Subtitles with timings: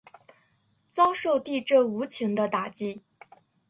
[0.89, 3.03] 遭受地震无情的打击